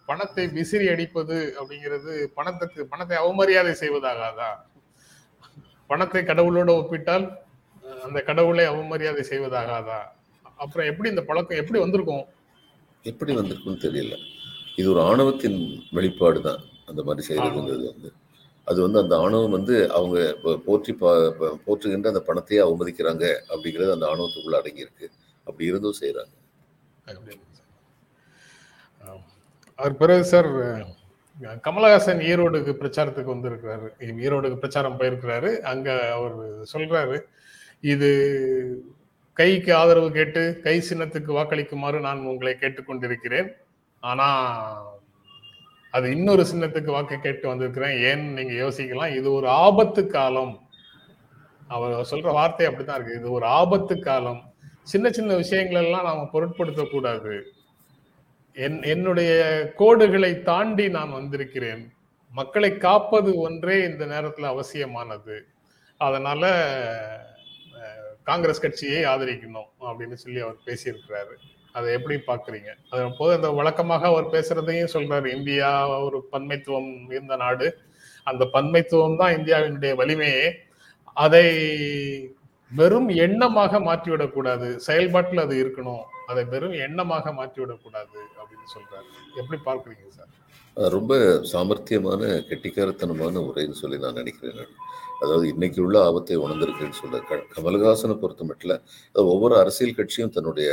[0.05, 4.49] பணத்தை விசிறி அடிப்பது அப்படிங்கிறது பணத்துக்கு பணத்தை அவமரியாதை செய்வதாகாதா
[5.87, 7.27] பணத்தை கடவுளோட ஒப்பிட்டால்
[8.07, 9.99] அந்த கடவுளை அவமரியாதை செய்வதாகாதா?
[10.63, 12.25] அப்புறம் எப்படி இந்த பழக்கம் எப்படி வந்திருக்கும்?
[13.11, 14.15] எப்படி வந்திருக்குன்னு தெரியல.
[14.79, 15.59] இது ஒரு ஆணவத்தின்
[15.97, 18.09] வெளிப்பாடு தான் அந்த மாதிரி செய்யறதுங்கிறது வந்து.
[18.67, 20.17] அது வந்து அந்த ஆணவம் வந்து அவங்க
[20.65, 21.11] போற்றி பா
[21.65, 25.07] போற்றுகின்ற அந்த பணத்தையே அவமதிக்கிறாங்க அப்படிங்கிறது அந்த ஆணவத்துக்குள்ள அடங்கியிருக்கு.
[25.47, 26.33] அப்படி இருந்தும் செய்யறாங்க.
[29.79, 30.49] அவர் பிறகு சார்
[31.65, 33.87] கமலஹாசன் ஈரோடுக்கு பிரச்சாரத்துக்கு வந்திருக்கிறாரு.
[34.25, 35.51] ஈரோடுக்கு பிரச்சாரம் போயிருக்கிறாரு.
[35.71, 36.35] அங்க அவர்
[36.73, 37.17] சொல்றாரு
[37.81, 38.09] இது
[39.33, 43.49] கைக்கு ஆதரவு கேட்டு கை சின்னத்துக்கு வாக்களிக்குமாறு நான் உங்களை கேட்டுக்கொண்டிருக்கிறேன்.
[43.99, 44.27] ஆனா
[45.91, 47.95] அது இன்னொரு சின்னத்துக்கு வாக்கு கேட்டு வந்திருக்கிறேன்.
[47.99, 50.69] ஏன்னு நீங்க யோசிக்கலாம் இது ஒரு ஆபத்து காலம்.
[51.67, 53.19] அவர் சொல்ற வார்த்தை அப்படித்தான் இருக்கு.
[53.19, 54.53] இது ஒரு ஆபத்து காலம்.
[54.83, 57.53] சின்ன சின்ன விஷயங்கள் எல்லாம் நாம பொருட்படுத்த கூடாது
[58.53, 59.31] என் என்னுடைய
[59.77, 61.93] கோடுகளை தாண்டி நான் வந்திருக்கிறேன்.
[62.31, 65.45] மக்களை காப்பது ஒன்றே இந்த நேரத்துல அவசியமானது.
[65.97, 66.43] அதனால
[68.29, 71.35] காங்கிரஸ் கட்சியை ஆதரிக்கணும் அப்படின்னு சொல்லி அவர் பேசியிருக்கிறாரு.
[71.77, 75.27] அதை எப்படி பாக்குறீங்க அது போது அந்த வழக்கமாக அவர் பேசுறதையும் சொல்றாரு.
[75.37, 75.69] இந்தியா
[76.07, 77.67] ஒரு பன்மைத்துவம் இருந்த நாடு.
[78.31, 80.47] அந்த பன்மைத்துவம் தான் இந்தியாவினுடைய வலிமையே.
[81.25, 81.45] அதை
[82.71, 84.67] வெறும் எண்ணமாக மாற்றிவிடக்கூடாது.
[84.87, 86.03] செயல்பாட்டில் அது இருக்கணும்.
[86.31, 89.09] அதை வெறும் எண்ணமாக மாற்றிவிடக்கூடாது அப்படின்னு சொல்றாரு.
[89.41, 90.33] எப்படி பார்க்குறீங்க சார்?
[90.77, 91.13] அது ரொம்ப
[91.51, 94.69] சாமர்த்தியமான கெட்டிக்காரத்தனமான உரைன்னு சொல்லி நான் நினைக்கிறேன்.
[95.19, 97.45] அதாவது இன்னைக்கு உள்ள ஆபத்தை உணர்ந்திருக்குன்னு சொல்ல க-
[98.23, 98.83] பொறுத்த மட்டும்
[99.33, 100.69] ஒவ்வொரு அரசியல் கட்சியும் தன்னுடைய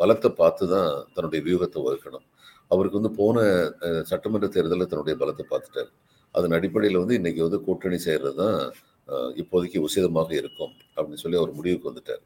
[0.00, 2.26] பலத்தை பார்த்து தான் தன்னுடைய வியூகத்தை வகுக்கணும்.
[2.70, 3.38] அவருக்கு வந்து போன
[4.10, 5.90] சட்டமன்ற தேர்தலில் தன்னுடைய பலத்தை பார்த்துட்டார்.
[6.34, 8.58] அதன் அடிப்படையில் வந்து இன்னைக்கு வந்து கூட்டணி செய்கிறது தான்
[9.36, 12.22] இப்போதைக்கு உசிதமாக இருக்கும் அப்படின்னு சொல்லி அவர் முடிவுக்கு வந்துட்டார்.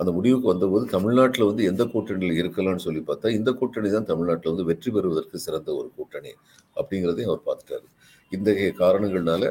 [0.00, 4.68] அந்த முடிவுக்கு வந்தபோது தமிழ்நாட்டில் வந்து எந்த கூட்டணியில் இருக்கலாம்னு சொல்லி பார்த்தா இந்த கூட்டணி தான் தமிழ்நாட்டில் வந்து
[4.70, 6.32] வெற்றி பெறுவதற்கு சிறந்த ஒரு கூட்டணி
[6.76, 7.86] அப்படிங்கிறதையும் அவர் பார்த்துட்டாரு.
[8.32, 8.50] இந்த
[8.82, 9.44] காரணங்கள்னால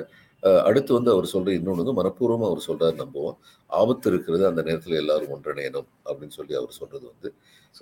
[0.69, 3.38] அடுத்து வந்து அவர் சொல்ற இன்னொன்று வந்து மனப்பூர்வமாக அவர் சொல்றாரு நம்புவோம்.
[3.69, 7.30] ஆபத்து இருக்கிறது அந்த நேரத்தில் எல்லாரும் ஒன்றிணையணும் அப்படின்னு சொல்லி அவர் சொல்றது வந்து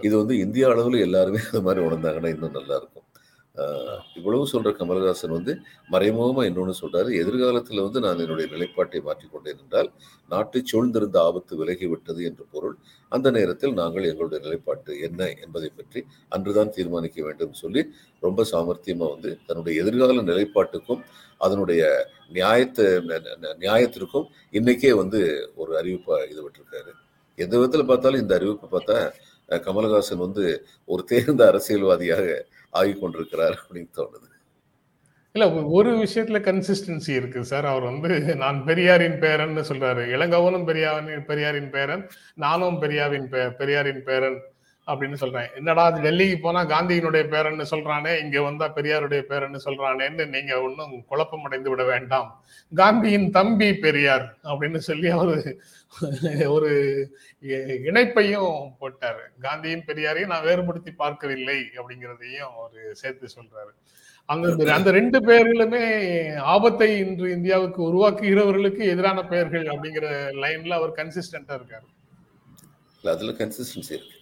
[0.08, 3.05] இது வந்து இந்திய அளவில் எல்லாருமே அந்த மாதிரி உணர்ந்தாங்கன்னா இன்னும் நல்லா இருக்கும்.
[4.18, 5.54] இவ்வளவு சொல்ற கமலஹாசன் வந்து
[5.94, 7.10] மறைமுகமா இன்னொன்று சொல்றாரு.
[7.22, 9.90] எதிர்காலத்தில் வந்து நான் என்னுடைய நிலைப்பாட்டை மாற்றிக்கொண்டேன் என்றால்
[10.32, 12.76] நாட்டை சூழ்ந்திருந்த ஆபத்து விலகிவிட்டது என்று பொருள்
[13.12, 16.02] அந்த நேரத்தில் நாங்கள் எங்களுடைய நிலைப்பாட்டு என்ன என்பதை பற்றி
[16.36, 17.84] அன்றுதான் தீர்மானிக்க வேண்டும் சொல்லி
[18.24, 21.04] ரொம்ப சாமர்த்தியமா வந்து தன்னுடைய எதிர்கால நிலைப்பாட்டுக்கும்
[21.42, 21.84] அதனுடைய
[22.30, 22.86] நியாயத்தை
[23.66, 25.22] நியாயத்திற்கும் இன்னைக்கே வந்து
[25.56, 26.92] ஒரு அறிவிப்பா இது விட்டிருக்காரு.
[27.38, 28.98] எந்த விதத்துல பார்த்தாலும் இந்த அறிவிப்பை பார்த்தா
[29.50, 30.44] கமலஹாசன் வந்து
[30.90, 32.24] ஒரு தேர்ந்த அரசியல்வாதியாக
[32.76, 34.30] ஆகி கொண்டிருக்கிறார் அப்படின்னு தோணுது.
[35.34, 40.04] இல்லை ஒரு விஷயத்துல கன்சிஸ்டன்சி இருக்கு சார் அவர் வந்து நான் பெரியாரின் பேரன் சொல்றாரு.
[40.16, 42.04] இளங்கவனும் பெரியாரின் பெரியாரின் பேரன்
[42.36, 43.28] நானும் பெரியாவின்
[43.60, 44.40] பெரியாரின் பேரன்.
[44.92, 45.48] அப்படின்னு சொல்றேன்.
[45.56, 51.44] என்னடா அது டெல்லிக்கு போனா காந்தியினுடைய பேரன்னு சொல்றானே இங்க வந்தா பெரியாருடைய பேரன்னு சொல்றானேன்னு நீங்க ஒன்றும் குழப்பம்
[51.44, 52.30] அடைந்து விட வேண்டாம்.
[52.76, 55.38] காந்தியின் தம்பி பெரியார் அப்படின்னு சொல்லி அவரு
[56.56, 56.72] ஒரு
[57.92, 59.24] இணைப்பையும் போட்டாரு.
[59.42, 63.74] காந்தியும் பெரியாரையும் நான் வேறுபடுத்தி பார்க்கவில்லை அப்படிங்கிறதையும் அவரு சேர்த்து சொல்றாரு.
[64.30, 65.82] அந்த அந்த ரெண்டு பெயர்களுமே
[66.54, 70.08] ஆபத்தை இன்று இந்தியாவுக்கு உருவாக்குகிறவர்களுக்கு எதிரான பெயர்கள் அப்படிங்கிற
[70.44, 71.88] லைன்ல அவர் கன்சிஸ்டன்டா இருக்காரு.
[73.04, 74.15] அதுல கன்சிஸ்டன்சி இருக்கு.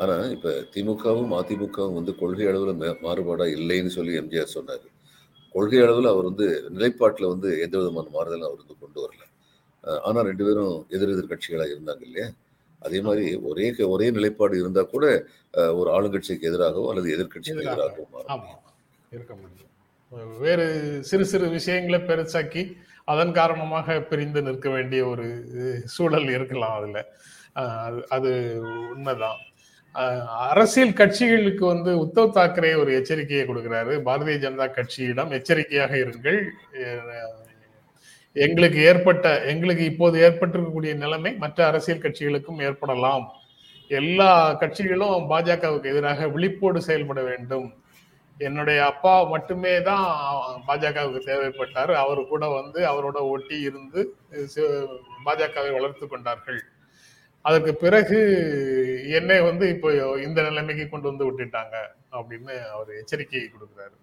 [0.00, 4.86] ஆனா இப்ப திமுகவும் அதிமுகவும் வந்து கொள்கை அளவுல மே- மாறுபாடா இல்லைன்னு சொல்லி எம்ஜிஆர் சொன்னாரு.
[5.52, 9.22] கொள்கை அளவுல அவர் வந்து நிலைப்பாட்டுல வந்து எந்த விதமான மாறுதலும் அவர் வந்து கொண்டு வரல.
[9.84, 12.28] அஹ் ஆனா ரெண்டு பேரும் எதிர் எதிர் கட்சிகளா இருந்தாங்க இல்லையா?
[12.78, 18.06] அதே மாதிரி ஒரே ஒரே நிலைப்பாடு இருந்தா கூட ஒரு ஆளுங்கட்சிக்கு எதிராகவோ அல்லது எதிர்க்கட்சிக்கு எதிராக.
[18.22, 18.38] எதிராகவோ
[19.10, 20.38] இருக்க முடியும்.
[20.38, 25.44] வேறு சிறு சிறு விஷயங்களை பெருசாக்கி அதன் காரணமாக பிரிந்து நிற்க வேண்டிய ஒரு
[25.84, 27.06] சூழல் இருக்கலாம் அதுல.
[28.10, 28.56] அது-
[28.90, 29.36] உண்மைதான்.
[29.94, 33.94] அரசியல் கட்சிகளுக்கு வந்து உத்தவ் தாக்கரே ஒரு எச்சரிக்கையை கொடுக்கிறாரு.
[34.08, 36.40] பாரதிய ஜனதா கட்சியிடம் எச்சரிக்கையாக இருங்கள்.
[38.46, 43.26] எங்களுக்கு ஏற்பட்ட எங்களுக்கு இப்போது ஏற்பட்டிருக்கக்கூடிய நிலைமை மற்ற அரசியல் கட்சிகளுக்கும் ஏற்படலாம்.
[44.00, 44.30] எல்லா
[44.62, 47.68] கட்சிகளும் பாஜகவுக்கு எதிராக விழிப்போடு செயல்பட வேண்டும்.
[48.38, 50.06] என்னுடைய அப்பா மட்டுமே தான்
[50.68, 51.92] பாஜகவுக்கு தேவைப்பட்டார்.
[52.02, 54.00] அவர் கூட வந்து அவரோட ஒட்டி இருந்து
[55.26, 56.60] பாஜகவை வளர்த்து கொண்டார்கள்.
[57.48, 58.18] அதற்கு பிறகு
[59.18, 59.90] என்னை வந்து இப்போ
[60.26, 61.76] இந்த நிலைமைக்கு கொண்டு வந்து விட்டுட்டாங்க
[62.18, 63.96] அப்படின்னு அவர் எச்சரிக்கை கொடுக்கிறாரு.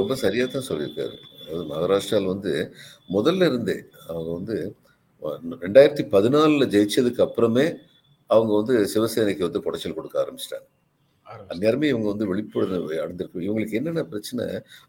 [0.00, 1.16] ரொம்ப சரியா தான் சொல்லியிருக்காரு.
[1.42, 2.52] அதாவது மகாராஷ்டிராவில் வந்து
[3.16, 3.76] முதல்ல இருந்தே
[4.10, 4.56] அவங்க வந்து
[5.64, 7.66] ரெண்டாயிரத்தி பதினாலில் ஜெயிச்சதுக்கு அப்புறமே
[8.30, 10.68] அவங்க வந்து சிவசேனைக்கு வந்து குடைச்சல் கொடுக்க ஆரம்பிச்சிட்டாங்க.
[11.52, 14.44] அந்நேரமே இவங்க வந்து விழிப்புணர்வு அடைந்திருக்கு இவங்களுக்கு என்னென்ன பிரச்சனை?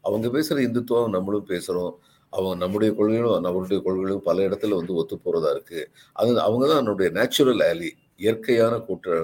[0.06, 1.94] அவங்க பேசுற இந்துத்துவம் நம்மளும் பேசுறோம்.
[2.34, 5.80] அவங்க நம்முடைய கொள்கைகளும் நம்மளுடைய கொள்கைகளும் பல இடத்துல வந்து ஒத்து போறதா இருக்கு.
[6.20, 7.90] அது அவங்க தான் என்னுடைய நேச்சுரல் ஆலி
[8.22, 9.16] இயற்கையான கூட்ட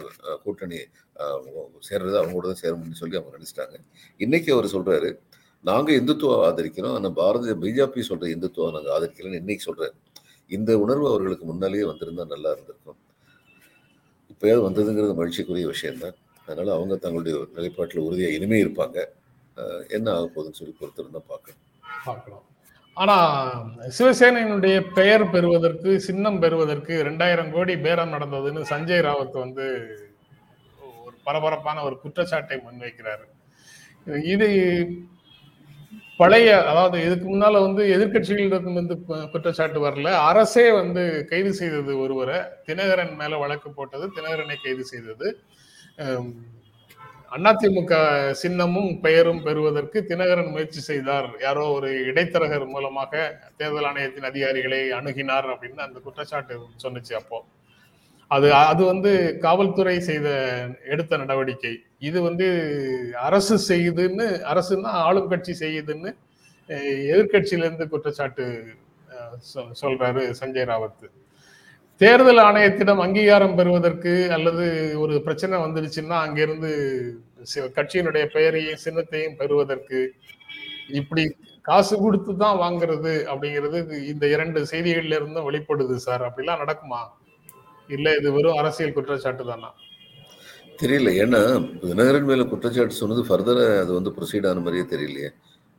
[0.45, 0.79] கூட்டணி
[1.89, 3.77] சேர்றது அவங்க கூட தான் சேரணும்னு சொல்லி அவங்க நினைச்சிட்டாங்க.
[4.25, 5.11] இன்னைக்கு அவர் சொல்றாரு
[5.65, 6.95] நாங்கள் இந்துத்துவம் ஆதரிக்கிறோம்.
[6.99, 9.95] ஆனால் பாரதிய பிஜேபி சொல்ற இந்துத்துவம் நாங்கள் ஆதரிக்கிறோம்னு இன்னைக்கு சொல்றாரு.
[10.57, 12.99] இந்த உணர்வு அவர்களுக்கு முன்னாலேயே வந்திருந்தா நல்லா இருந்திருக்கும்.
[14.33, 16.17] இப்பயாவது வந்ததுங்கிறது மகிழ்ச்சிக்குரிய விஷயம்தான்.
[16.49, 18.99] அதனால அவங்க தங்களுடைய நிலைப்பாட்டில் உறுதியாக இனிமே இருப்பாங்க.
[19.97, 21.67] என்ன ஆக போகுதுன்னு சொல்லி பொறுத்திருந்தா பார்க்கணும்
[22.09, 22.47] பார்க்கலாம்.
[22.97, 23.17] ஆனா
[23.99, 29.67] சிவசேனையினுடைய பெயர் பெறுவதற்கு சின்னம் பெறுவதற்கு ரெண்டாயிரம் கோடி பேரம் நடந்ததுன்னு சஞ்சய் ராவத் வந்து
[31.05, 33.25] ஒரு பரபரப்பான ஒரு குற்றச்சாட்டை முன்வைக்கிறாரு.
[34.35, 34.49] இது
[36.21, 38.95] பழைய அதாவது இதுக்கு முன்னால வந்து எதிர்கட்சிகளிடம் வந்து
[39.33, 40.09] குற்றச்சாட்டு வரல.
[40.31, 45.29] அரசே வந்து கைது செய்தது ஒருவரை தினகரன் மேல வழக்கு போட்டது தினகரனை கைது செய்தது.
[47.31, 51.31] அதிமுக சின்னமும் பெயரும் பெறுவதற்கு தினகரன் முயற்சி செய்தார்.
[51.41, 57.45] யாரோ ஒரு இடைத்தரகர் மூலமாக தேர்தல் ஆணையத்தின் அதிகாரிகளை அணுகினார் அப்படின்னு அந்த குற்றச்சாட்டு சொன்னுச்சு அப்போ.
[58.27, 60.29] அது அது வந்து காவல்துறை செய்த
[60.89, 61.83] எடுத்த நடவடிக்கை.
[61.99, 62.75] இது வந்து
[63.21, 66.17] அரசு செய்யுதுன்னு அரசுன்னா ஆளும் கட்சி செய்யுதுன்னு
[66.69, 68.65] எதிர்கட்சியிலேருந்து குற்றச்சாட்டு
[69.55, 71.11] சொ- சொல்றாரு சஞ்சய் ராவத்.
[72.01, 74.67] தேர்தல் ஆணையத்திடம் அங்கீகாரம் பெறுவதற்கு அல்லது
[74.99, 76.71] ஒரு பிரச்சனை வந்துருச்சுன்னா அங்கிருந்து
[77.79, 79.99] கட்சியினுடைய பெயரையும் சின்னத்தையும் பெறுவதற்கு
[81.01, 81.25] இப்படி
[81.65, 83.79] காசு கொடுத்து தான் வாங்குறது அப்படிங்கிறது
[84.13, 86.23] இந்த இரண்டு செய்திகள்ல இருந்தும் வெளிப்படுது சார்.
[86.29, 87.01] அப்படிலாம் நடக்குமா?
[87.89, 89.71] இல்ல இது வெறும் அரசியல் குற்றச்சாட்டு தானா?
[90.79, 91.11] தெரியல.
[91.25, 91.41] ஏன்னா
[91.83, 95.31] தினகரன் மேல குற்றச்சாட்டு சொன்னது ஃபர்தரா அது வந்து ப்ரொசீட் ஆன மாதிரியே தெரியலையே.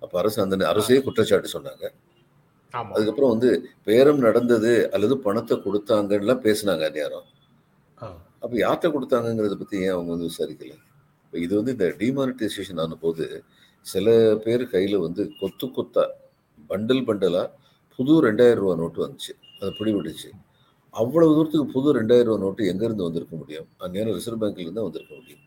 [0.01, 1.85] அப்ப அரசு அந்த அரசே குற்றச்சாட்டு சொன்னாங்க.
[2.73, 3.49] அதுக்கப்புறம் வந்து
[3.87, 7.27] பேரம் நடந்தது அல்லது பணத்தை கொடுத்தாங்கன்னுலாம் பேசினாங்க அந்நேரம்.
[8.43, 10.73] அப்ப யார்கிட்ட கொடுத்தாங்கங்கிறத பத்தி ஏன் அவங்க வந்து விசாரிக்கல?
[11.25, 13.25] இப்ப இது வந்து இந்த டிமானிட்டைசேஷன் ஆன போது
[13.85, 14.07] சில
[14.45, 16.03] பேர் கையில வந்து கொத்து கொத்தா
[16.71, 17.43] பண்டல் பண்டலா
[17.99, 19.33] புது ரெண்டாயிரம் ரூபாய் நோட்டு வந்துச்சு.
[19.59, 20.29] அது பிடிபட்டுச்சு.
[20.93, 23.67] அவ்வளவு தூரத்துக்கு புது ரெண்டாயிரம் ரூபாய் நோட்டு எங்க இருந்து வந்திருக்க முடியும்?
[23.85, 25.43] அந்நேரம் ரிசர்வ் பேங்க்ல இருந்து தான் வந்திருக்க முடியும்.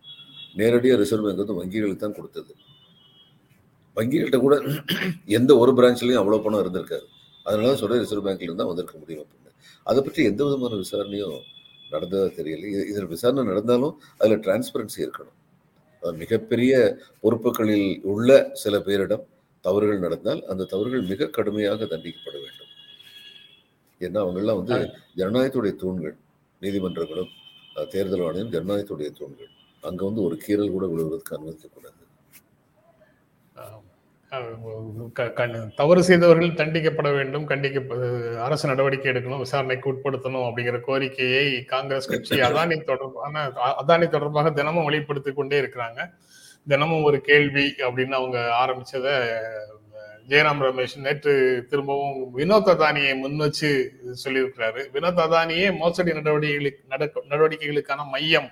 [0.60, 2.52] நேரடியாக ரிசர்வ் பேங்க் வந்து வங்கிகளுக்கு தான் கொடுத்தது.
[3.96, 4.54] வங்கிகள்கிட்ட கூட
[5.38, 7.06] எந்த ஒரு பிரான்ச்லயும் அவ்வளவு பணம் இருந்திருக்காது.
[7.44, 9.50] அதனால தான் சொல்றேன் ரிசர்வ் பேங்க்ல இருந்து தான் வந்திருக்க முடியும் அப்படின்னு.
[9.84, 11.40] அதை பற்றி எந்த விதமான விசாரணையும்
[11.90, 12.66] நடந்ததா தெரியல.
[12.66, 16.16] இது- இதில் விசாரணை நடந்தாலும் அதில் டிரான்ஸ்பரன்சி இருக்கணும்.
[16.16, 19.26] மிகப்பெரிய பொறுப்புகளில் உள்ள சில பேரிடம்
[19.60, 22.72] தவறுகள் நடந்தால் அந்த தவறுகள் மிக கடுமையாக தண்டிக்கப்பட வேண்டும்.
[23.98, 26.16] ஏன்னா அவங்கெல்லாம் வந்து ஜனநாயகத்துடைய தூண்கள்
[26.60, 27.28] நீதிமன்றங்களும்
[27.88, 29.48] தேர்தல் ஆணையம் ஜனநாயகத்துடைய தூண்கள்.
[29.80, 32.02] அங்க வந்து ஒரு கீறல் கூட விழுவதற்கு அனுமதிக்கக்கூடாது.
[35.76, 37.78] தவறு செய்தவர்கள் தண்டிக்கப்பட வேண்டும் கண்டிக்க
[38.38, 43.44] அரசு நடவடிக்கை எடுக்கணும் விசாரணைக்கு உட்படுத்தணும் அப்படிங்கிற கோரிக்கையை காங்கிரஸ் கட்சி அதானி தொடர்பான
[43.82, 46.00] அதானி தொடர்பாக தினமும் வெளிப்படுத்தி கொண்டே இருக்கிறாங்க
[46.66, 49.08] தினமும் ஒரு கேள்வி அப்படின்னு அவங்க ஆரம்பிச்சத
[50.28, 51.32] ஜெயராம் ரமேஷ் நேற்று
[51.70, 53.70] திரும்பவும் வினோத் அதானியை முன் வச்சு
[54.24, 58.50] சொல்லியிருக்கிறாரு வினோத் அதானியே மோசடி நடவடிக்கைகளுக்கு நடக்க- நடவடிக்கைகளுக்கான மையம்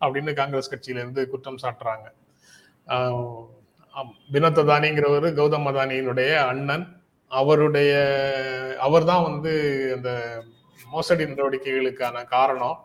[0.00, 2.06] அப்படின்னு காங்கிரஸ் கட்சியில இருந்து குற்றம் சாட்டுறாங்க.
[4.32, 6.86] வினோத் அதானிங்கிறவர் கௌதம் அதானியினுடைய அண்ணன்.
[7.40, 7.92] அவருடைய
[8.78, 9.52] அவர்தான் வந்து
[9.96, 10.10] அந்த
[10.90, 12.78] மோசடி நடவடிக்கைகளுக்கான காரணம்.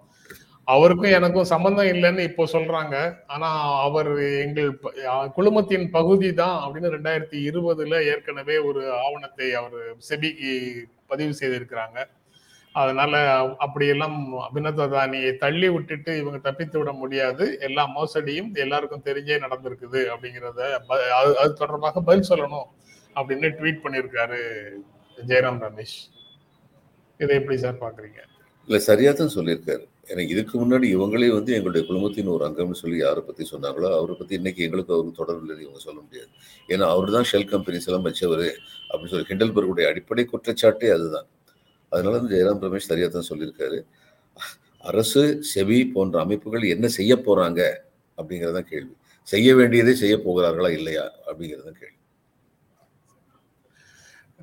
[0.64, 2.96] அவருக்கும் எனக்கும் சம்பந்தம் இல்லைன்னு இப்போ சொல்றாங்க.
[3.28, 3.50] ஆனா
[3.88, 4.10] அவர்
[4.46, 4.70] எங்கள்
[5.38, 9.78] குழுமத்தின் பகுதி தான் அப்படின்னு ரெண்டாயிரத்தி இருபதுல ஏற்கனவே ஒரு ஆவணத்தை அவர்
[10.10, 10.54] செபிக்கு
[11.08, 11.98] பதிவு செய்திருக்கிறாங்க.
[12.82, 13.14] அதனால
[13.66, 14.16] அப்படியெல்லாம்
[14.56, 17.46] வினோத் அதானியை தள்ளி விட்டுட்டு இவங்க தப்பித்து விட முடியாது.
[17.68, 20.62] எல்லா மோசடியும் எல்லாருக்கும் தெரிஞ்சே நடந்திருக்குது அப்படிங்கிறத
[21.20, 22.68] அது அது தொடர்பாக பதில் சொல்லணும்
[23.16, 24.40] அப்படின்னு ட்வீட் பண்ணியிருக்காரு
[25.18, 25.98] ஜெயராம் ரமேஷ்.
[27.20, 28.20] இதை எப்படி சார் பாக்குறீங்க
[28.68, 29.84] இல்லை சரியாக தான் சொல்லியிருக்காரு.
[30.14, 34.34] எனக்கு இதுக்கு முன்னாடி இவங்களே வந்து எங்களுடைய குடும்பத்தின் ஒரு அங்கம்னு சொல்லி யாரை பற்றி சொன்னாங்களோ அவரை பற்றி
[34.40, 36.30] இன்னைக்கு எங்களுக்கு அவருக்கு தொடர்பு இல்லை இவங்க சொல்ல முடியாது.
[36.74, 38.46] ஏன்னா அவர் தான் ஷெல் கம்பெனிஸ் எல்லாம் வச்சவர்
[38.90, 41.28] அப்படின்னு சொல்லி ஹிண்டல்பர்குடைய அடிப்படை குற்றச்சாட்டே அதுதான்.
[41.90, 43.80] அதனால வந்து ஜெயராம் ரமேஷ் சரியாக தான் சொல்லியிருக்காரு.
[44.80, 47.62] அரசு செவி போன்ற அமைப்புகள் என்ன செய்ய போறாங்க
[48.18, 48.96] அப்படிங்கிறதான் கேள்வி.
[49.24, 51.96] செய்ய வேண்டியதை செய்ய போகிறார்களா இல்லையா அப்படிங்கிறதான் கேள்வி.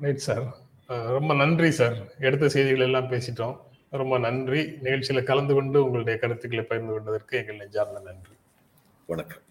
[0.01, 0.45] ரைட் சார்
[0.87, 3.55] ரொம்ப நன்றி சார் எடுத்த செய்திகள் எல்லாம் பேசிட்டோம்.
[3.89, 4.61] ரொம்ப நன்றி.
[4.61, 8.35] நிகழ்ச்சியில கலந்து கொண்டு உங்களுடைய கருத்துக்களை பகிர்ந்து கொண்டதற்கு எங்கள் நெஞ்சார்ந்த நன்றி.
[9.05, 9.43] வணக்கம்.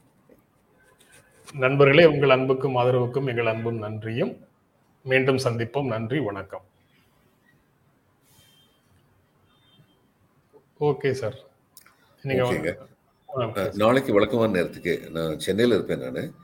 [1.55, 4.47] நண்பர்களே உங்கள் அன்புக்கும் ஆதரவுக்கும் எங்கள் அன்பும் நன்றியும்.
[5.03, 5.87] மீண்டும் சந்திப்போம்.
[5.87, 6.65] நன்றி வணக்கம்.
[10.81, 11.37] Okay sir.
[13.75, 16.35] நாளைக்கு வழக்கமான நேரத்துக்கு நான் சென்னையில் இருப்பேன் நான்.